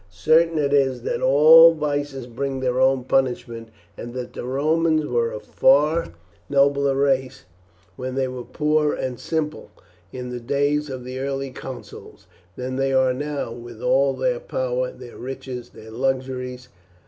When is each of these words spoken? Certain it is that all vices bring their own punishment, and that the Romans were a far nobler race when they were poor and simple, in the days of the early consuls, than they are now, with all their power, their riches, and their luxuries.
Certain 0.09 0.57
it 0.57 0.73
is 0.73 1.03
that 1.03 1.21
all 1.21 1.75
vices 1.75 2.25
bring 2.25 2.59
their 2.59 2.79
own 2.81 3.03
punishment, 3.03 3.69
and 3.95 4.15
that 4.15 4.33
the 4.33 4.43
Romans 4.45 5.05
were 5.05 5.31
a 5.31 5.39
far 5.39 6.11
nobler 6.49 6.95
race 6.95 7.45
when 7.97 8.15
they 8.15 8.27
were 8.27 8.41
poor 8.43 8.93
and 8.93 9.19
simple, 9.19 9.69
in 10.11 10.31
the 10.31 10.39
days 10.39 10.89
of 10.89 11.03
the 11.03 11.19
early 11.19 11.51
consuls, 11.51 12.25
than 12.55 12.77
they 12.77 12.91
are 12.91 13.13
now, 13.13 13.51
with 13.51 13.79
all 13.79 14.15
their 14.15 14.39
power, 14.39 14.89
their 14.91 15.17
riches, 15.17 15.69
and 15.71 15.83
their 15.83 15.91
luxuries. 15.91 16.69